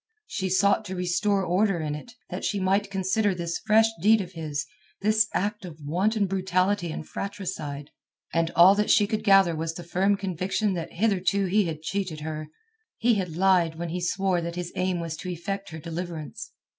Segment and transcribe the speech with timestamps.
[0.25, 4.31] She sought to restore order in it, that she might consider this fresh deed of
[4.31, 4.65] his,
[5.01, 7.91] this act of wanton brutality and fratricide.
[8.33, 12.21] And all that she could gather was the firm conviction that hitherto he had cheated
[12.21, 12.49] her;
[12.97, 16.51] he had lied when he swore that his aim was to effect her deliverance.